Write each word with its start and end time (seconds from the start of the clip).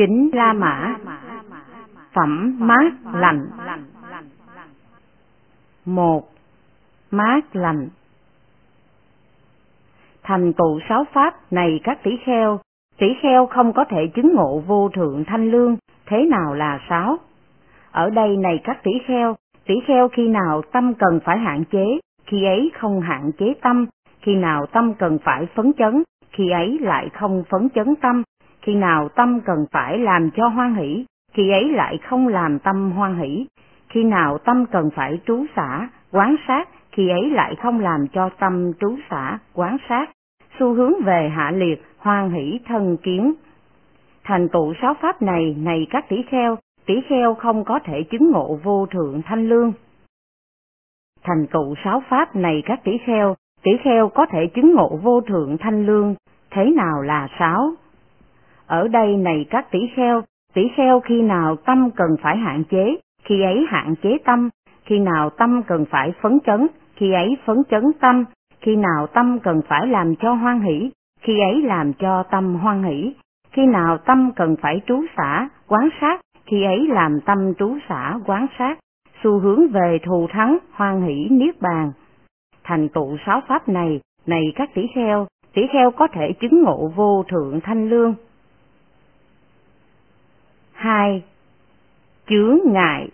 chính 0.00 0.30
La 0.32 0.52
Mã. 0.52 0.96
Phẩm 2.12 2.56
mát 2.58 2.92
lạnh. 3.14 3.46
Một 5.84 6.28
Mát 7.10 7.56
lạnh. 7.56 7.88
Thành 10.22 10.52
tựu 10.52 10.80
sáu 10.88 11.04
pháp 11.12 11.52
này 11.52 11.80
các 11.84 12.02
tỷ 12.02 12.10
kheo, 12.24 12.60
tỷ 12.98 13.06
kheo 13.22 13.46
không 13.46 13.72
có 13.72 13.84
thể 13.84 14.06
chứng 14.14 14.34
ngộ 14.34 14.62
vô 14.66 14.88
thượng 14.88 15.24
thanh 15.24 15.50
lương, 15.50 15.76
thế 16.06 16.26
nào 16.30 16.54
là 16.54 16.80
sáu? 16.88 17.16
Ở 17.90 18.10
đây 18.10 18.36
này 18.36 18.60
các 18.64 18.82
tỷ 18.82 18.92
kheo, 19.06 19.36
tỷ 19.66 19.74
kheo 19.86 20.08
khi 20.08 20.28
nào 20.28 20.62
tâm 20.72 20.94
cần 20.94 21.20
phải 21.24 21.38
hạn 21.38 21.64
chế, 21.64 21.98
khi 22.26 22.44
ấy 22.44 22.70
không 22.78 23.00
hạn 23.00 23.30
chế 23.38 23.54
tâm, 23.62 23.86
khi 24.22 24.34
nào 24.34 24.66
tâm 24.66 24.94
cần 24.94 25.18
phải 25.24 25.46
phấn 25.54 25.72
chấn, 25.78 26.02
khi 26.30 26.50
ấy 26.50 26.78
lại 26.80 27.08
không 27.12 27.44
phấn 27.50 27.68
chấn 27.74 27.94
tâm, 27.96 28.22
khi 28.62 28.74
nào 28.74 29.08
tâm 29.08 29.40
cần 29.44 29.66
phải 29.72 29.98
làm 29.98 30.30
cho 30.30 30.48
hoan 30.48 30.74
hỷ, 30.74 31.04
khi 31.32 31.50
ấy 31.50 31.72
lại 31.72 31.98
không 31.98 32.28
làm 32.28 32.58
tâm 32.58 32.92
hoan 32.92 33.18
hỷ, 33.18 33.46
khi 33.88 34.04
nào 34.04 34.38
tâm 34.38 34.66
cần 34.66 34.90
phải 34.94 35.20
trú 35.26 35.44
xả, 35.56 35.88
quán 36.12 36.36
sát, 36.48 36.68
khi 36.92 37.08
ấy 37.08 37.30
lại 37.30 37.54
không 37.62 37.80
làm 37.80 38.06
cho 38.12 38.30
tâm 38.38 38.72
trú 38.80 38.96
xả, 39.10 39.38
quán 39.54 39.76
sát, 39.88 40.10
xu 40.58 40.74
hướng 40.74 40.92
về 41.04 41.28
hạ 41.36 41.50
liệt, 41.50 41.84
hoan 41.98 42.30
hỷ 42.30 42.60
thân 42.66 42.96
kiến. 42.96 43.32
Thành 44.24 44.48
tựu 44.48 44.74
sáu 44.82 44.94
pháp 44.94 45.22
này, 45.22 45.56
này 45.58 45.86
các 45.90 46.08
tỷ 46.08 46.22
kheo, 46.22 46.58
tỷ 46.86 46.94
kheo 47.08 47.34
không 47.34 47.64
có 47.64 47.78
thể 47.84 48.02
chứng 48.02 48.30
ngộ 48.30 48.58
vô 48.62 48.86
thượng 48.86 49.22
thanh 49.22 49.48
lương. 49.48 49.72
Thành 51.22 51.46
tựu 51.52 51.74
sáu 51.84 52.02
pháp 52.08 52.36
này 52.36 52.62
các 52.66 52.84
tỷ 52.84 52.98
kheo, 53.06 53.34
tỷ 53.62 53.70
kheo 53.84 54.08
có 54.08 54.26
thể 54.26 54.46
chứng 54.46 54.74
ngộ 54.74 54.96
vô 55.02 55.20
thượng 55.20 55.56
thanh 55.58 55.86
lương, 55.86 56.14
thế 56.50 56.64
nào 56.76 57.02
là 57.02 57.28
sáu? 57.38 57.72
Ở 58.70 58.88
đây 58.88 59.16
này 59.16 59.46
các 59.50 59.70
tỷ 59.70 59.78
kheo, 59.96 60.22
tỷ 60.54 60.62
kheo 60.76 61.00
khi 61.00 61.22
nào 61.22 61.56
tâm 61.56 61.90
cần 61.96 62.16
phải 62.22 62.36
hạn 62.36 62.64
chế, 62.70 62.96
khi 63.24 63.42
ấy 63.42 63.66
hạn 63.68 63.94
chế 64.02 64.18
tâm, 64.24 64.48
khi 64.84 64.98
nào 64.98 65.30
tâm 65.30 65.62
cần 65.66 65.84
phải 65.90 66.12
phấn 66.22 66.38
chấn, 66.46 66.66
khi 66.96 67.12
ấy 67.12 67.36
phấn 67.44 67.56
chấn 67.70 67.92
tâm, 68.00 68.24
khi 68.60 68.76
nào 68.76 69.06
tâm 69.06 69.38
cần 69.42 69.60
phải 69.68 69.86
làm 69.86 70.14
cho 70.16 70.32
hoan 70.32 70.60
hỷ, 70.60 70.90
khi 71.20 71.40
ấy 71.40 71.62
làm 71.62 71.92
cho 71.92 72.22
tâm 72.22 72.54
hoan 72.54 72.82
hỷ, 72.82 73.14
khi 73.52 73.66
nào 73.66 73.98
tâm 73.98 74.30
cần 74.36 74.56
phải 74.62 74.80
trú 74.86 75.02
xả, 75.16 75.48
quán 75.68 75.88
sát, 76.00 76.20
khi 76.46 76.64
ấy 76.64 76.86
làm 76.88 77.20
tâm 77.20 77.54
trú 77.58 77.76
xả, 77.88 78.18
quán 78.26 78.46
sát, 78.58 78.78
xu 79.22 79.38
hướng 79.38 79.68
về 79.68 79.98
thù 80.02 80.26
thắng, 80.30 80.58
hoan 80.72 81.02
hỷ, 81.02 81.28
niết 81.30 81.60
bàn. 81.60 81.92
Thành 82.64 82.88
tựu 82.88 83.16
sáu 83.26 83.40
pháp 83.48 83.68
này, 83.68 84.00
này 84.26 84.52
các 84.54 84.70
tỷ 84.74 84.86
kheo, 84.94 85.26
tỷ 85.54 85.62
kheo 85.72 85.90
có 85.90 86.08
thể 86.12 86.32
chứng 86.40 86.62
ngộ 86.62 86.92
vô 86.96 87.24
thượng 87.28 87.60
thanh 87.60 87.88
lương 87.88 88.14
hai 90.80 91.22
Chướng 92.28 92.58
ngại 92.64 93.08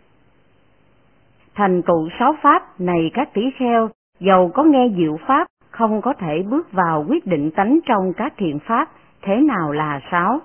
Thành 1.55 1.83
tựu 1.83 2.09
sáu 2.19 2.35
pháp 2.43 2.81
này 2.81 3.11
các 3.15 3.29
tỷ 3.35 3.43
kheo, 3.57 3.91
dầu 4.21 4.51
có 4.55 4.65
nghe 4.65 4.89
diệu 4.97 5.19
pháp, 5.27 5.47
không 5.71 6.01
có 6.01 6.15
thể 6.19 6.43
bước 6.43 6.73
vào 6.73 7.05
quyết 7.09 7.27
định 7.27 7.51
tánh 7.51 7.79
trong 7.87 8.13
các 8.17 8.33
thiện 8.37 8.59
pháp, 8.59 8.89
thế 9.23 9.37
nào 9.37 9.73
là 9.73 10.01
sáu? 10.11 10.41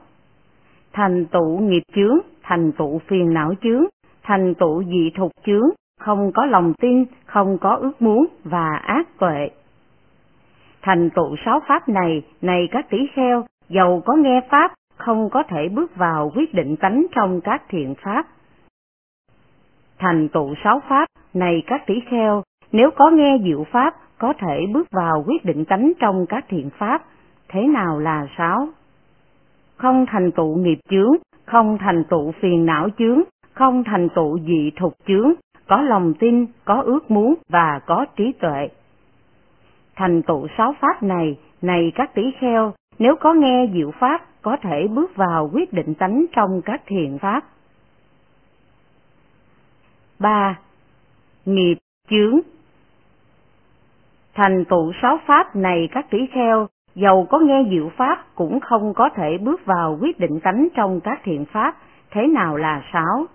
Thành 0.93 1.25
tựu 1.25 1.59
nghiệp 1.59 1.83
chướng, 1.95 2.19
thành 2.43 2.71
tựu 2.71 2.99
phiền 2.99 3.33
não 3.33 3.53
chướng, 3.61 3.85
thành 4.23 4.53
tựu 4.53 4.83
dị 4.83 5.11
thục 5.15 5.31
chướng, 5.45 5.69
không 5.99 6.31
có 6.31 6.45
lòng 6.45 6.73
tin, 6.81 7.05
không 7.25 7.57
có 7.57 7.75
ước 7.75 8.01
muốn 8.01 8.27
và 8.43 8.75
ác 8.75 9.07
tuệ. 9.19 9.49
Thành 10.81 11.09
tựu 11.09 11.35
sáu 11.45 11.59
pháp 11.67 11.89
này, 11.89 12.21
này 12.41 12.67
các 12.71 12.89
tỷ 12.89 12.97
kheo, 13.13 13.45
dầu 13.69 14.01
có 14.05 14.13
nghe 14.13 14.41
pháp, 14.49 14.73
không 15.01 15.29
có 15.29 15.43
thể 15.43 15.69
bước 15.69 15.95
vào 15.95 16.31
quyết 16.35 16.53
định 16.53 16.75
tánh 16.75 17.05
trong 17.15 17.41
các 17.41 17.63
thiện 17.69 17.95
pháp. 18.03 18.25
Thành 19.99 20.27
tựu 20.29 20.55
sáu 20.63 20.81
pháp, 20.89 21.05
này 21.33 21.63
các 21.67 21.83
tỷ 21.85 21.93
kheo, 22.09 22.43
nếu 22.71 22.91
có 22.95 23.09
nghe 23.09 23.37
diệu 23.43 23.63
pháp, 23.71 23.95
có 24.17 24.33
thể 24.39 24.65
bước 24.73 24.87
vào 24.91 25.23
quyết 25.27 25.45
định 25.45 25.65
tánh 25.65 25.91
trong 25.99 26.25
các 26.29 26.45
thiện 26.49 26.69
pháp. 26.69 27.01
Thế 27.49 27.67
nào 27.67 27.99
là 27.99 28.27
sáu? 28.37 28.67
Không 29.77 30.05
thành 30.05 30.31
tựu 30.31 30.57
nghiệp 30.57 30.79
chướng, 30.89 31.11
không 31.45 31.77
thành 31.77 32.03
tựu 32.09 32.31
phiền 32.31 32.65
não 32.65 32.87
chướng, 32.97 33.21
không 33.53 33.83
thành 33.83 34.09
tựu 34.15 34.39
dị 34.39 34.71
thục 34.79 34.93
chướng, 35.07 35.33
có 35.67 35.81
lòng 35.81 36.13
tin, 36.19 36.45
có 36.65 36.81
ước 36.81 37.11
muốn 37.11 37.33
và 37.49 37.79
có 37.85 38.05
trí 38.15 38.31
tuệ. 38.39 38.67
Thành 39.95 40.21
tựu 40.21 40.47
sáu 40.57 40.75
pháp 40.79 41.03
này, 41.03 41.37
này 41.61 41.91
các 41.95 42.13
tỷ 42.13 42.23
kheo, 42.39 42.73
nếu 42.99 43.15
có 43.15 43.33
nghe 43.33 43.67
diệu 43.73 43.91
pháp, 43.91 44.21
có 44.41 44.57
thể 44.61 44.87
bước 44.87 45.15
vào 45.15 45.49
quyết 45.53 45.73
định 45.73 45.93
tánh 45.93 46.25
trong 46.35 46.61
các 46.61 46.81
thiền 46.85 47.17
pháp. 47.17 47.43
3. 50.19 50.59
Nghiệp 51.45 51.77
chướng 52.09 52.39
Thành 54.33 54.65
tựu 54.65 54.91
sáu 55.01 55.19
pháp 55.25 55.55
này 55.55 55.89
các 55.91 56.09
tỷ 56.09 56.17
kheo, 56.33 56.67
dầu 56.95 57.27
có 57.29 57.39
nghe 57.39 57.65
diệu 57.69 57.89
pháp 57.97 58.25
cũng 58.35 58.59
không 58.59 58.93
có 58.93 59.09
thể 59.15 59.37
bước 59.37 59.65
vào 59.65 59.97
quyết 60.01 60.19
định 60.19 60.39
tánh 60.39 60.67
trong 60.75 60.99
các 61.01 61.19
thiện 61.23 61.45
pháp, 61.45 61.75
thế 62.11 62.27
nào 62.27 62.57
là 62.57 62.83
sáu? 62.93 63.25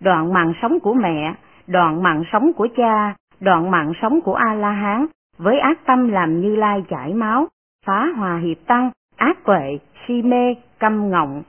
Đoạn 0.00 0.32
mạng 0.32 0.52
sống 0.62 0.80
của 0.80 0.94
mẹ, 0.94 1.34
đoạn 1.66 2.02
mạng 2.02 2.22
sống 2.32 2.52
của 2.52 2.68
cha, 2.76 3.14
đoạn 3.40 3.70
mạng 3.70 3.92
sống 4.02 4.20
của 4.20 4.34
A-la-hán, 4.34 5.06
với 5.38 5.58
ác 5.58 5.78
tâm 5.86 6.08
làm 6.08 6.40
như 6.40 6.56
lai 6.56 6.84
chảy 6.88 7.14
máu, 7.14 7.46
phá 7.86 8.06
hòa 8.16 8.38
hiệp 8.38 8.66
tăng, 8.66 8.90
ác 9.18 9.44
quệ, 9.44 9.78
si 10.06 10.22
mê, 10.22 10.54
căm 10.78 11.10
ngọng. 11.10 11.42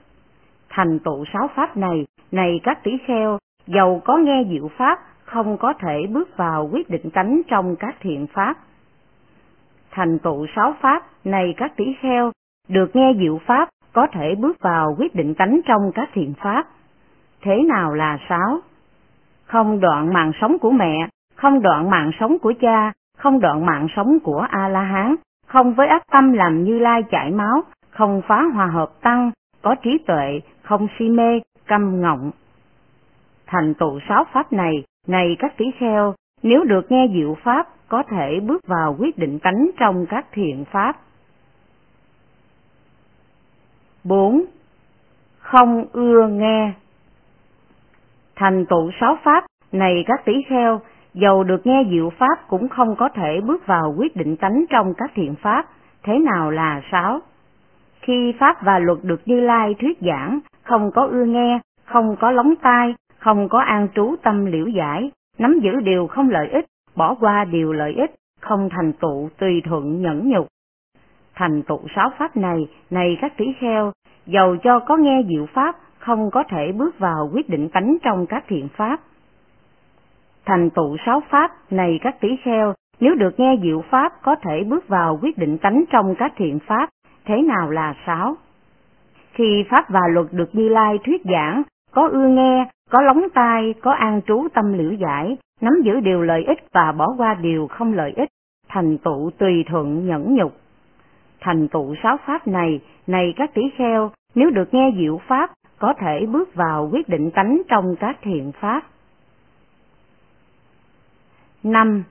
Thành 0.68 0.98
tựu 0.98 1.24
sáu 1.32 1.50
pháp 1.54 1.76
này, 1.76 2.06
này 2.32 2.60
các 2.62 2.84
tỷ 2.84 2.98
kheo, 3.06 3.38
dầu 3.66 4.02
có 4.04 4.16
nghe 4.16 4.44
diệu 4.50 4.68
pháp, 4.76 4.98
không 5.24 5.56
có 5.58 5.72
thể 5.72 6.06
bước 6.10 6.36
vào 6.36 6.68
quyết 6.72 6.90
định 6.90 7.10
tánh 7.10 7.40
trong 7.48 7.76
các 7.76 7.96
thiện 8.00 8.26
pháp. 8.26 8.54
Thành 9.90 10.18
tựu 10.18 10.46
sáu 10.56 10.74
pháp, 10.80 11.02
này 11.24 11.54
các 11.56 11.72
tỷ 11.76 11.84
kheo, 12.00 12.32
được 12.68 12.96
nghe 12.96 13.14
diệu 13.18 13.38
pháp, 13.46 13.68
có 13.92 14.06
thể 14.12 14.34
bước 14.34 14.60
vào 14.60 14.96
quyết 14.98 15.14
định 15.14 15.34
tánh 15.34 15.60
trong 15.66 15.92
các 15.94 16.08
thiện 16.12 16.34
pháp. 16.42 16.66
Thế 17.42 17.62
nào 17.68 17.94
là 17.94 18.18
sáu? 18.28 18.58
Không 19.46 19.80
đoạn 19.80 20.12
mạng 20.14 20.32
sống 20.40 20.58
của 20.58 20.70
mẹ, 20.70 21.08
không 21.36 21.62
đoạn 21.62 21.90
mạng 21.90 22.10
sống 22.20 22.38
của 22.38 22.52
cha, 22.60 22.92
không 23.18 23.40
đoạn 23.40 23.66
mạng 23.66 23.86
sống 23.96 24.18
của 24.22 24.46
A-la-hán, 24.50 25.16
không 25.52 25.74
với 25.74 25.86
ác 25.86 26.02
tâm 26.12 26.32
làm 26.32 26.64
như 26.64 26.78
lai 26.78 27.02
chảy 27.10 27.30
máu, 27.30 27.62
không 27.90 28.22
phá 28.28 28.42
hòa 28.54 28.66
hợp 28.66 28.90
tăng, 29.00 29.30
có 29.62 29.74
trí 29.74 29.98
tuệ, 30.06 30.40
không 30.62 30.86
si 30.98 31.08
mê, 31.08 31.40
căm 31.66 32.00
ngọng. 32.00 32.30
Thành 33.46 33.74
tựu 33.74 34.00
sáu 34.08 34.24
pháp 34.32 34.52
này, 34.52 34.84
này 35.06 35.36
các 35.38 35.56
tỷ 35.56 35.64
kheo, 35.78 36.14
nếu 36.42 36.64
được 36.64 36.92
nghe 36.92 37.08
diệu 37.14 37.36
pháp, 37.42 37.68
có 37.88 38.02
thể 38.02 38.40
bước 38.40 38.66
vào 38.66 38.96
quyết 38.98 39.18
định 39.18 39.38
tánh 39.38 39.70
trong 39.78 40.06
các 40.06 40.26
thiện 40.32 40.64
pháp. 40.64 40.96
4. 44.04 44.44
Không 45.38 45.84
ưa 45.92 46.28
nghe 46.28 46.72
Thành 48.36 48.66
tựu 48.66 48.90
sáu 49.00 49.18
pháp, 49.24 49.44
này 49.72 50.04
các 50.06 50.24
tỷ 50.24 50.32
kheo, 50.48 50.80
dầu 51.14 51.44
được 51.44 51.66
nghe 51.66 51.84
diệu 51.90 52.10
pháp 52.10 52.48
cũng 52.48 52.68
không 52.68 52.96
có 52.96 53.08
thể 53.08 53.40
bước 53.40 53.66
vào 53.66 53.94
quyết 53.98 54.16
định 54.16 54.36
tánh 54.36 54.64
trong 54.70 54.94
các 54.96 55.10
thiện 55.14 55.34
pháp, 55.42 55.66
thế 56.02 56.18
nào 56.18 56.50
là 56.50 56.82
sáu? 56.92 57.20
Khi 58.00 58.34
pháp 58.38 58.62
và 58.62 58.78
luật 58.78 58.98
được 59.02 59.20
Như 59.24 59.40
Lai 59.40 59.74
thuyết 59.80 59.98
giảng, 60.00 60.40
không 60.62 60.90
có 60.94 61.06
ưa 61.06 61.24
nghe, 61.24 61.60
không 61.84 62.16
có 62.20 62.30
lóng 62.30 62.54
tai, 62.62 62.94
không 63.18 63.48
có 63.48 63.58
an 63.58 63.88
trú 63.94 64.14
tâm 64.22 64.46
liễu 64.46 64.66
giải, 64.66 65.10
nắm 65.38 65.58
giữ 65.62 65.80
điều 65.80 66.06
không 66.06 66.30
lợi 66.30 66.48
ích, 66.48 66.64
bỏ 66.96 67.14
qua 67.20 67.44
điều 67.44 67.72
lợi 67.72 67.94
ích, 67.94 68.10
không 68.40 68.68
thành 68.70 68.92
tựu 68.92 69.28
tùy 69.38 69.62
thuận 69.64 70.02
nhẫn 70.02 70.28
nhục. 70.28 70.46
Thành 71.34 71.62
tựu 71.62 71.80
sáu 71.96 72.10
pháp 72.18 72.36
này, 72.36 72.68
này 72.90 73.18
các 73.20 73.32
tỷ 73.36 73.44
kheo, 73.60 73.92
dầu 74.26 74.56
cho 74.56 74.78
có 74.78 74.96
nghe 74.96 75.22
diệu 75.28 75.46
pháp, 75.46 75.76
không 75.98 76.30
có 76.30 76.44
thể 76.48 76.72
bước 76.72 76.98
vào 76.98 77.30
quyết 77.34 77.48
định 77.48 77.68
tánh 77.68 77.96
trong 78.02 78.26
các 78.26 78.44
thiện 78.48 78.68
pháp. 78.68 79.00
Thành 80.46 80.70
tựu 80.70 80.96
sáu 81.06 81.22
pháp, 81.30 81.50
này 81.70 81.98
các 82.02 82.20
tỷ 82.20 82.36
kheo, 82.42 82.74
nếu 83.00 83.14
được 83.14 83.40
nghe 83.40 83.56
diệu 83.62 83.84
pháp 83.90 84.12
có 84.22 84.36
thể 84.42 84.64
bước 84.64 84.88
vào 84.88 85.18
quyết 85.22 85.38
định 85.38 85.58
tánh 85.58 85.84
trong 85.90 86.14
các 86.18 86.32
thiện 86.36 86.58
pháp, 86.58 86.88
thế 87.24 87.42
nào 87.42 87.70
là 87.70 87.94
sáu? 88.06 88.36
Khi 89.32 89.64
pháp 89.70 89.90
và 89.90 90.00
luật 90.10 90.26
được 90.32 90.54
Như 90.54 90.68
Lai 90.68 90.98
thuyết 91.04 91.22
giảng, 91.24 91.62
có 91.92 92.08
ưa 92.08 92.28
nghe, 92.28 92.66
có 92.90 93.00
lóng 93.02 93.22
tai, 93.34 93.74
có 93.82 93.92
an 93.92 94.20
trú 94.26 94.48
tâm 94.54 94.72
liễu 94.72 94.92
giải, 94.92 95.36
nắm 95.60 95.72
giữ 95.84 96.00
điều 96.00 96.22
lợi 96.22 96.44
ích 96.44 96.58
và 96.72 96.92
bỏ 96.92 97.14
qua 97.16 97.34
điều 97.34 97.66
không 97.66 97.94
lợi 97.94 98.12
ích, 98.16 98.28
thành 98.68 98.98
tựu 98.98 99.30
tùy 99.38 99.64
thuận 99.68 100.06
nhẫn 100.06 100.34
nhục. 100.34 100.52
Thành 101.40 101.68
tựu 101.68 101.94
sáu 102.02 102.16
pháp 102.26 102.46
này, 102.46 102.80
này 103.06 103.34
các 103.36 103.54
tỷ 103.54 103.62
kheo, 103.76 104.10
nếu 104.34 104.50
được 104.50 104.74
nghe 104.74 104.92
diệu 104.96 105.20
pháp, 105.26 105.50
có 105.78 105.94
thể 106.00 106.26
bước 106.26 106.54
vào 106.54 106.88
quyết 106.92 107.08
định 107.08 107.30
tánh 107.30 107.62
trong 107.68 107.96
các 108.00 108.18
thiện 108.22 108.52
pháp 108.60 108.82
năm 111.62 112.04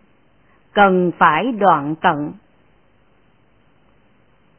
Cần 0.73 1.11
phải 1.17 1.51
đoạn 1.51 1.95
tận 2.01 2.31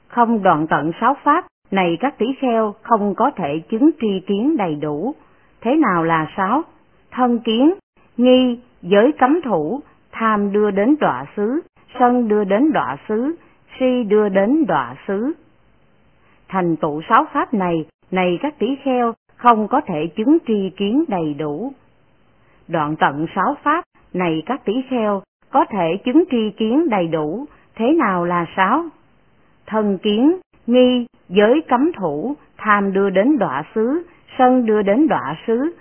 Không 0.09 0.43
đoạn 0.43 0.67
tận 0.67 0.93
sáu 1.01 1.17
pháp, 1.23 1.47
này 1.71 1.97
các 2.01 2.19
tỷ 2.19 2.27
kheo 2.41 2.75
không 2.83 3.15
có 3.15 3.31
thể 3.37 3.59
chứng 3.71 3.91
tri 4.01 4.21
kiến 4.27 4.57
đầy 4.57 4.75
đủ. 4.75 5.15
Thế 5.61 5.77
nào 5.77 6.05
là 6.05 6.27
sáu? 6.37 6.63
Thân 7.11 7.39
kiến, 7.39 7.75
nghi, 8.17 8.61
giới 8.83 9.13
cấm 9.19 9.41
thủ, 9.45 9.81
tham 10.13 10.53
đưa 10.53 10.71
đến 10.71 10.97
đọa 11.01 11.25
xứ, 11.37 11.61
sân 11.99 12.29
đưa 12.29 12.45
đến 12.45 12.73
đọa 12.73 12.97
xứ, 13.09 13.37
si 13.79 14.05
đưa 14.09 14.29
đến 14.29 14.65
đọa 14.69 14.95
xứ. 15.07 15.33
Thành 16.49 16.77
tụ 16.77 17.03
sáu 17.09 17.27
pháp 17.33 17.55
này, 17.55 17.87
này 18.11 18.39
các 18.43 18.59
tỷ 18.59 18.77
kheo, 18.85 19.15
không 19.37 19.69
có 19.69 19.81
thể 19.87 20.07
chứng 20.17 20.39
tri 20.47 20.71
kiến 20.77 21.05
đầy 21.09 21.35
đủ. 21.35 21.73
Đoạn 22.69 22.97
tận 22.97 23.27
sáu 23.35 23.57
pháp, 23.63 23.85
này 24.13 24.43
các 24.47 24.65
tỷ 24.65 24.73
kheo, 24.91 25.23
có 25.51 25.65
thể 25.71 25.97
chứng 26.05 26.25
tri 26.31 26.51
kiến 26.57 26.89
đầy 26.89 27.07
đủ, 27.07 27.47
thế 27.75 27.93
nào 27.93 28.25
là 28.25 28.47
sáu? 28.57 28.85
Thân 29.67 29.99
kiến, 29.99 30.37
nghi, 30.67 31.07
giới 31.29 31.61
cấm 31.69 31.93
thủ, 31.93 32.35
tham 32.57 32.93
đưa 32.93 33.11
đến 33.11 33.39
đọa 33.39 33.63
xứ, 33.75 34.03
sân 34.39 34.67
đưa 34.67 34.83
đến 34.83 35.09
đọa 35.09 35.37
xứ, 35.47 35.77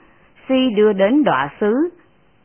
si 0.50 0.70
đưa 0.76 0.94
đến 0.94 1.24
đọa 1.24 1.50
xứ. 1.60 1.90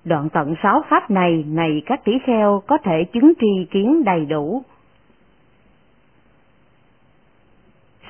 Đoạn 0.04 0.28
tận 0.28 0.54
sáu 0.62 0.82
pháp 0.88 1.10
này, 1.10 1.44
này 1.48 1.82
các 1.86 2.04
tỷ 2.04 2.12
kheo 2.26 2.62
có 2.66 2.78
thể 2.78 3.04
chứng 3.12 3.32
tri 3.40 3.66
kiến 3.70 4.04
đầy 4.04 4.26
đủ. 4.26 4.62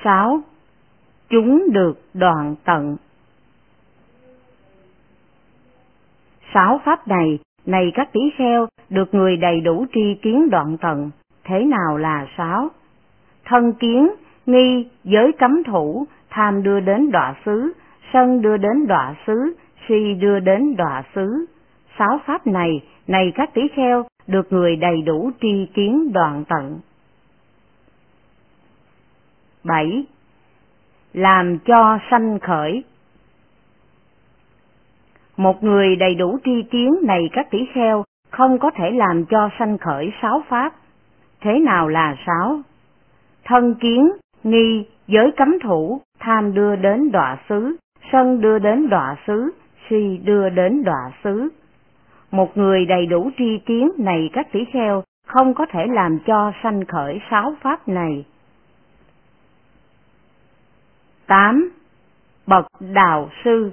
sáu 0.03 0.41
Chúng 1.29 1.67
được 1.71 2.01
đoạn 2.13 2.55
tận. 2.63 2.97
Sáu 6.53 6.81
pháp 6.85 7.07
này, 7.07 7.39
này 7.65 7.91
các 7.95 8.13
tỷ 8.13 8.19
kheo, 8.37 8.67
được 8.89 9.13
người 9.13 9.37
đầy 9.37 9.61
đủ 9.61 9.85
tri 9.93 10.15
kiến 10.21 10.49
đoạn 10.49 10.77
tận, 10.81 11.11
thế 11.43 11.65
nào 11.65 11.97
là 11.97 12.27
sáu? 12.37 12.69
Thân 13.45 13.73
kiến, 13.73 14.09
nghi, 14.45 14.87
giới 15.03 15.31
cấm 15.31 15.63
thủ, 15.63 16.05
tham 16.29 16.63
đưa 16.63 16.79
đến 16.79 17.11
đọa 17.11 17.35
xứ, 17.45 17.73
sân 18.13 18.41
đưa 18.41 18.57
đến 18.57 18.87
đọa 18.87 19.15
xứ, 19.27 19.55
si 19.87 20.13
đưa 20.13 20.39
đến 20.39 20.75
đọa 20.75 21.03
xứ. 21.15 21.45
Sáu 21.97 22.19
pháp 22.25 22.47
này, 22.47 22.81
này 23.07 23.31
các 23.35 23.53
tỷ 23.53 23.61
kheo, 23.75 24.05
được 24.27 24.53
người 24.53 24.75
đầy 24.75 25.01
đủ 25.01 25.31
tri 25.41 25.65
kiến 25.73 26.13
đoạn 26.13 26.43
tận. 26.49 26.79
7. 29.63 30.03
Làm 31.13 31.59
cho 31.59 31.99
sanh 32.11 32.39
khởi 32.39 32.83
một 35.37 35.63
người 35.63 35.95
đầy 35.95 36.15
đủ 36.15 36.37
tri 36.45 36.63
kiến 36.71 36.95
này 37.03 37.29
các 37.33 37.47
tỷ 37.51 37.65
kheo 37.73 38.03
không 38.31 38.59
có 38.59 38.71
thể 38.75 38.91
làm 38.91 39.25
cho 39.25 39.49
sanh 39.59 39.77
khởi 39.77 40.13
sáu 40.21 40.43
pháp. 40.47 40.73
Thế 41.41 41.59
nào 41.59 41.87
là 41.87 42.15
sáu? 42.25 42.59
Thân 43.43 43.75
kiến, 43.75 44.11
nghi, 44.43 44.85
giới 45.07 45.31
cấm 45.37 45.59
thủ, 45.59 46.01
tham 46.19 46.53
đưa 46.53 46.75
đến 46.75 47.11
đọa 47.11 47.37
xứ, 47.49 47.75
sân 48.11 48.41
đưa 48.41 48.59
đến 48.59 48.89
đọa 48.89 49.15
xứ, 49.27 49.51
si 49.89 50.19
đưa 50.23 50.49
đến 50.49 50.83
đọa 50.83 51.11
xứ. 51.23 51.49
Một 52.31 52.57
người 52.57 52.85
đầy 52.85 53.05
đủ 53.05 53.29
tri 53.37 53.57
kiến 53.65 53.91
này 53.97 54.29
các 54.33 54.47
tỷ 54.51 54.65
kheo 54.73 55.03
không 55.27 55.53
có 55.53 55.65
thể 55.71 55.85
làm 55.87 56.19
cho 56.19 56.51
sanh 56.63 56.85
khởi 56.85 57.19
sáu 57.31 57.53
pháp 57.61 57.87
này. 57.87 58.25
8. 61.27 61.69
Bậc 62.47 62.65
Đạo 62.79 63.29
Sư 63.43 63.71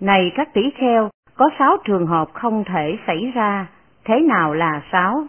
này 0.00 0.32
các 0.34 0.54
tỷ 0.54 0.70
kheo, 0.70 1.08
có 1.36 1.50
sáu 1.58 1.76
trường 1.84 2.06
hợp 2.06 2.28
không 2.32 2.64
thể 2.64 2.98
xảy 3.06 3.32
ra, 3.34 3.66
thế 4.04 4.20
nào 4.20 4.54
là 4.54 4.82
sáu? 4.92 5.24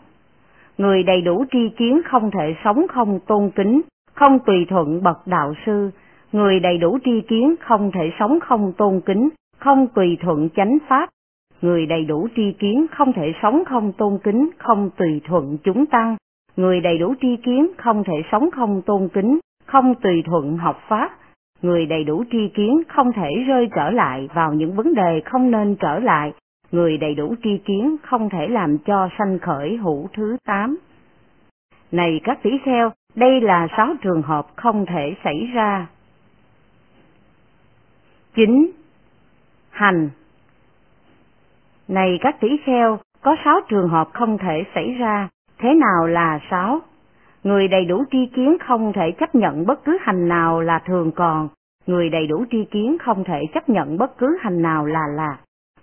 Người 0.77 1.03
đầy 1.03 1.21
đủ 1.21 1.45
tri 1.51 1.69
kiến 1.77 2.01
không 2.05 2.31
thể 2.31 2.55
sống 2.63 2.85
không 2.89 3.19
tôn 3.27 3.51
kính, 3.55 3.81
không 4.13 4.39
tùy 4.45 4.65
thuận 4.69 5.03
bậc 5.03 5.27
đạo 5.27 5.53
sư, 5.65 5.91
người 6.31 6.59
đầy 6.59 6.77
đủ 6.77 6.99
tri 7.05 7.21
kiến 7.21 7.55
không 7.59 7.91
thể 7.91 8.11
sống 8.19 8.39
không 8.39 8.73
tôn 8.77 9.01
kính, 9.05 9.29
không 9.57 9.87
tùy 9.87 10.17
thuận 10.21 10.49
chánh 10.55 10.77
pháp, 10.87 11.09
người 11.61 11.85
đầy 11.85 12.05
đủ 12.05 12.27
tri 12.35 12.51
kiến 12.59 12.85
không 12.91 13.13
thể 13.13 13.33
sống 13.41 13.63
không 13.65 13.91
tôn 13.93 14.17
kính, 14.23 14.49
không 14.57 14.89
tùy 14.97 15.21
thuận 15.27 15.57
chúng 15.63 15.85
tăng, 15.85 16.15
người 16.55 16.81
đầy 16.81 16.97
đủ 16.97 17.13
tri 17.21 17.35
kiến 17.35 17.67
không 17.77 18.03
thể 18.03 18.23
sống 18.31 18.51
không 18.51 18.81
tôn 18.81 19.09
kính, 19.13 19.39
không 19.65 19.95
tùy 19.95 20.23
thuận 20.25 20.57
học 20.57 20.81
pháp, 20.87 21.11
người 21.61 21.85
đầy 21.85 22.03
đủ 22.03 22.23
tri 22.31 22.47
kiến 22.53 22.81
không 22.87 23.13
thể 23.13 23.29
rơi 23.47 23.69
trở 23.75 23.89
lại 23.89 24.29
vào 24.33 24.53
những 24.53 24.75
vấn 24.75 24.93
đề 24.93 25.21
không 25.25 25.51
nên 25.51 25.75
trở 25.75 25.99
lại, 25.99 26.33
người 26.71 26.97
đầy 26.97 27.15
đủ 27.15 27.35
tri 27.43 27.57
kiến 27.57 27.95
không 28.03 28.29
thể 28.29 28.47
làm 28.47 28.77
cho 28.77 29.09
sanh 29.17 29.39
khởi 29.39 29.77
hữu 29.77 30.07
thứ 30.13 30.37
tám. 30.45 30.77
Này 31.91 32.21
các 32.23 32.43
tỷ 32.43 32.49
kheo, 32.65 32.91
đây 33.15 33.41
là 33.41 33.67
sáu 33.77 33.93
trường 34.01 34.21
hợp 34.21 34.47
không 34.55 34.85
thể 34.85 35.15
xảy 35.23 35.49
ra. 35.53 35.87
Chín, 38.35 38.71
Hành 39.69 40.09
Này 41.87 42.19
các 42.21 42.39
tỷ 42.39 42.57
kheo, 42.65 42.99
có 43.21 43.35
sáu 43.45 43.59
trường 43.69 43.89
hợp 43.89 44.09
không 44.13 44.37
thể 44.37 44.63
xảy 44.75 44.91
ra, 44.91 45.29
thế 45.57 45.73
nào 45.73 46.07
là 46.07 46.39
sáu? 46.49 46.81
Người 47.43 47.67
đầy 47.67 47.85
đủ 47.85 48.03
tri 48.11 48.25
kiến 48.25 48.57
không 48.67 48.93
thể 48.93 49.11
chấp 49.11 49.35
nhận 49.35 49.65
bất 49.65 49.83
cứ 49.85 49.97
hành 50.01 50.27
nào 50.27 50.61
là 50.61 50.79
thường 50.85 51.11
còn, 51.11 51.49
người 51.87 52.09
đầy 52.09 52.27
đủ 52.27 52.45
tri 52.51 52.65
kiến 52.65 52.97
không 52.99 53.23
thể 53.23 53.45
chấp 53.53 53.69
nhận 53.69 53.97
bất 53.97 54.17
cứ 54.17 54.37
hành 54.41 54.61
nào 54.61 54.85
là 54.85 55.07
lạc. 55.15 55.37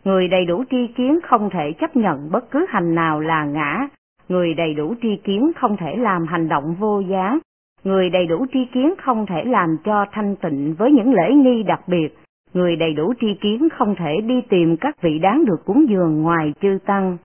Người 0.04 0.28
đầy 0.28 0.44
đủ 0.44 0.64
tri 0.70 0.86
kiến 0.86 1.18
không 1.22 1.50
thể 1.50 1.72
chấp 1.80 1.96
nhận 1.96 2.30
bất 2.30 2.50
cứ 2.50 2.66
hành 2.68 2.94
nào 2.94 3.20
là 3.20 3.44
ngã, 3.44 3.88
người 4.28 4.54
đầy 4.54 4.74
đủ 4.74 4.94
tri 5.02 5.16
kiến 5.16 5.52
không 5.56 5.76
thể 5.76 5.96
làm 5.96 6.26
hành 6.26 6.48
động 6.48 6.74
vô 6.80 7.00
giá, 7.00 7.38
người 7.84 8.10
đầy 8.10 8.26
đủ 8.26 8.46
tri 8.52 8.64
kiến 8.64 8.94
không 9.02 9.26
thể 9.26 9.44
làm 9.44 9.76
cho 9.84 10.06
thanh 10.12 10.36
tịnh 10.36 10.74
với 10.78 10.92
những 10.92 11.12
lễ 11.12 11.34
nghi 11.34 11.62
đặc 11.62 11.80
biệt, 11.86 12.18
người 12.54 12.76
đầy 12.76 12.92
đủ 12.92 13.12
tri 13.20 13.34
kiến 13.34 13.68
không 13.78 13.94
thể 13.94 14.20
đi 14.20 14.40
tìm 14.48 14.76
các 14.76 15.02
vị 15.02 15.18
đáng 15.18 15.44
được 15.44 15.64
cúng 15.64 15.86
dường 15.88 16.22
ngoài 16.22 16.52
chư 16.60 16.78
tăng. 16.86 17.16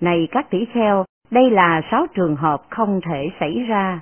Này 0.00 0.28
các 0.30 0.50
tỷ 0.50 0.64
kheo, 0.64 1.04
đây 1.34 1.50
là 1.50 1.82
sáu 1.90 2.06
trường 2.14 2.36
hợp 2.36 2.62
không 2.70 3.00
thể 3.00 3.30
xảy 3.40 3.64
ra. 3.68 4.00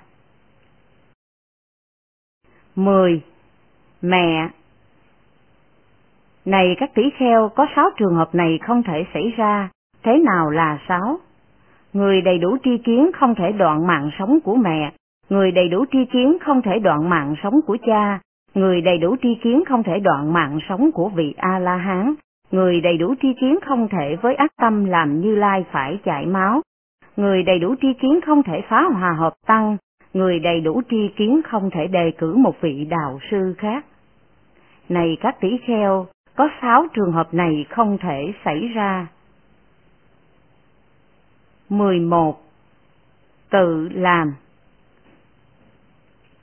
10. 2.76 3.22
Mẹ 4.02 4.48
Này 6.44 6.76
các 6.78 6.94
tỷ 6.94 7.02
kheo, 7.16 7.48
có 7.48 7.66
sáu 7.76 7.90
trường 7.96 8.14
hợp 8.14 8.34
này 8.34 8.58
không 8.62 8.82
thể 8.82 9.04
xảy 9.14 9.32
ra, 9.36 9.68
thế 10.02 10.18
nào 10.18 10.50
là 10.50 10.78
sáu? 10.88 11.18
Người 11.92 12.20
đầy 12.20 12.38
đủ 12.38 12.56
tri 12.64 12.78
kiến 12.78 13.10
không 13.14 13.34
thể 13.34 13.52
đoạn 13.52 13.86
mạng 13.86 14.10
sống 14.18 14.38
của 14.44 14.56
mẹ, 14.56 14.92
người 15.28 15.50
đầy 15.50 15.68
đủ 15.68 15.84
tri 15.92 16.04
kiến 16.04 16.36
không 16.40 16.62
thể 16.62 16.78
đoạn 16.78 17.10
mạng 17.10 17.34
sống 17.42 17.60
của 17.66 17.76
cha, 17.86 18.20
người 18.54 18.80
đầy 18.80 18.98
đủ 18.98 19.16
tri 19.22 19.34
kiến 19.34 19.62
không 19.68 19.82
thể 19.82 20.00
đoạn 20.00 20.32
mạng 20.32 20.58
sống 20.68 20.92
của 20.92 21.08
vị 21.08 21.34
A-la-hán, 21.36 22.14
người 22.50 22.80
đầy 22.80 22.96
đủ 22.96 23.14
tri 23.22 23.28
kiến 23.40 23.58
không 23.66 23.88
thể 23.88 24.16
với 24.22 24.34
ác 24.34 24.50
tâm 24.56 24.84
làm 24.84 25.20
như 25.20 25.34
lai 25.34 25.64
phải 25.72 25.98
chạy 26.04 26.26
máu, 26.26 26.62
người 27.22 27.42
đầy 27.42 27.58
đủ 27.58 27.74
tri 27.80 27.92
kiến 28.00 28.20
không 28.26 28.42
thể 28.42 28.62
phá 28.68 28.82
hòa 28.82 29.12
hợp 29.12 29.34
tăng, 29.46 29.76
người 30.14 30.38
đầy 30.38 30.60
đủ 30.60 30.82
tri 30.90 31.08
kiến 31.16 31.40
không 31.44 31.70
thể 31.70 31.86
đề 31.86 32.12
cử 32.18 32.34
một 32.34 32.60
vị 32.60 32.84
đạo 32.84 33.18
sư 33.30 33.54
khác. 33.58 33.84
Này 34.88 35.16
các 35.20 35.40
tỷ 35.40 35.48
kheo, 35.66 36.06
có 36.36 36.48
sáu 36.62 36.86
trường 36.94 37.12
hợp 37.12 37.34
này 37.34 37.66
không 37.70 37.98
thể 37.98 38.32
xảy 38.44 38.68
ra. 38.68 39.06
11. 41.68 42.42
Tự 43.50 43.88
làm 43.92 44.34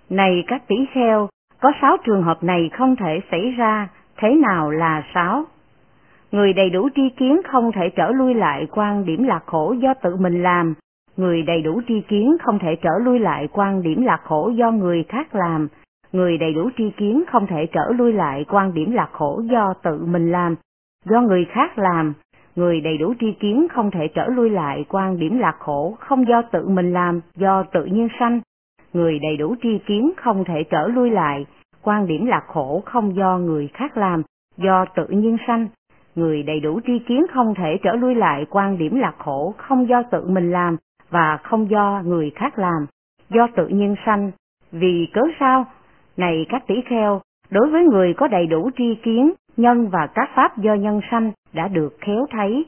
Này 0.09 0.43
các 0.48 0.67
tỷ 0.67 0.75
kheo, 0.93 1.29
có 1.62 1.71
sáu 1.81 1.98
trường 2.05 2.24
hợp 2.24 2.43
này 2.43 2.69
không 2.74 2.95
thể 2.95 3.19
xảy 3.31 3.51
ra, 3.51 3.88
thế 4.17 4.36
nào 4.36 4.71
là 4.71 5.03
sáu? 5.13 5.45
Người 6.31 6.53
đầy 6.53 6.69
đủ 6.69 6.89
tri 6.95 7.09
kiến 7.09 7.41
không 7.51 7.71
thể 7.71 7.89
trở 7.95 8.12
lui 8.12 8.33
lại 8.33 8.67
quan 8.71 9.05
điểm 9.05 9.24
lạc 9.24 9.43
khổ 9.45 9.75
do 9.81 9.93
tự 9.93 10.15
mình 10.15 10.43
làm, 10.43 10.74
người 11.17 11.41
đầy 11.41 11.62
đủ 11.62 11.81
tri 11.88 12.01
kiến 12.01 12.38
không 12.43 12.59
thể 12.59 12.75
trở 12.81 12.91
lui 13.03 13.19
lại 13.19 13.48
quan 13.51 13.81
điểm 13.81 14.01
lạc 14.01 14.21
khổ 14.24 14.51
do 14.55 14.71
người 14.71 15.03
khác 15.09 15.36
làm, 15.36 15.67
người 16.12 16.38
đầy 16.38 16.53
đủ 16.53 16.69
tri 16.77 16.89
kiến 16.98 17.24
không 17.31 17.48
thể 17.48 17.65
trở 17.71 17.91
lui 17.98 18.13
lại 18.13 18.45
quan 18.50 18.74
điểm 18.74 18.91
lạc 18.91 19.09
khổ 19.12 19.41
do 19.51 19.74
tự 19.83 20.05
mình 20.05 20.31
làm, 20.31 20.55
do 21.05 21.21
người 21.21 21.45
khác 21.45 21.77
làm, 21.77 22.13
người 22.55 22.81
đầy 22.81 22.98
đủ 22.98 23.13
tri 23.19 23.31
kiến 23.31 23.67
không 23.71 23.91
thể 23.91 24.07
trở 24.15 24.27
lui 24.27 24.50
lại 24.50 24.86
quan 24.89 25.19
điểm 25.19 25.39
lạc 25.39 25.55
khổ 25.59 25.98
không 26.00 26.27
do 26.27 26.41
tự 26.41 26.67
mình 26.67 26.93
làm, 26.93 27.21
do 27.36 27.63
tự 27.63 27.86
nhiên 27.86 28.07
sanh. 28.19 28.39
Người 28.93 29.19
đầy 29.19 29.38
đủ 29.38 29.55
tri 29.62 29.77
kiến 29.86 30.12
không 30.17 30.43
thể 30.43 30.63
trở 30.63 30.88
lui 30.88 31.09
lại 31.09 31.45
quan 31.83 32.07
điểm 32.07 32.25
lạc 32.25 32.43
khổ 32.48 32.83
không 32.86 33.15
do 33.15 33.38
người 33.38 33.69
khác 33.74 33.98
làm, 33.98 34.24
do 34.57 34.86
tự 34.95 35.07
nhiên 35.07 35.38
sanh. 35.48 35.67
Người 36.15 36.43
đầy 36.43 36.59
đủ 36.59 36.79
tri 36.87 36.99
kiến 36.99 37.25
không 37.33 37.53
thể 37.55 37.77
trở 37.83 37.95
lui 37.95 38.15
lại 38.15 38.45
quan 38.49 38.77
điểm 38.77 38.95
lạc 38.95 39.15
khổ 39.17 39.53
không 39.57 39.89
do 39.89 40.03
tự 40.11 40.27
mình 40.27 40.51
làm 40.51 40.77
và 41.09 41.37
không 41.43 41.69
do 41.69 42.01
người 42.05 42.31
khác 42.35 42.59
làm, 42.59 42.85
do 43.29 43.47
tự 43.55 43.67
nhiên 43.67 43.95
sanh. 44.05 44.31
Vì 44.71 45.07
cớ 45.13 45.21
sao? 45.39 45.65
Này 46.17 46.45
các 46.49 46.67
tỷ 46.67 46.75
kheo, 46.85 47.21
đối 47.49 47.69
với 47.69 47.83
người 47.83 48.13
có 48.13 48.27
đầy 48.27 48.47
đủ 48.47 48.69
tri 48.77 48.95
kiến, 49.03 49.31
nhân 49.57 49.89
và 49.89 50.07
các 50.07 50.29
pháp 50.35 50.57
do 50.57 50.73
nhân 50.73 51.01
sanh 51.11 51.31
đã 51.53 51.67
được 51.67 51.97
khéo 52.01 52.25
thấy. 52.31 52.65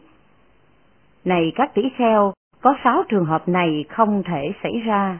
Này 1.25 1.51
các 1.55 1.73
tỷ 1.73 1.81
kheo, 1.97 2.33
có 2.61 2.73
sáu 2.83 3.03
trường 3.09 3.25
hợp 3.25 3.47
này 3.47 3.85
không 3.89 4.23
thể 4.23 4.51
xảy 4.63 4.79
ra. 4.85 5.19